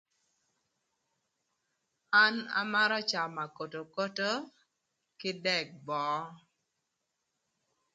[2.23, 4.31] An amarö camö akotokoto
[5.19, 6.19] kï dëk böö.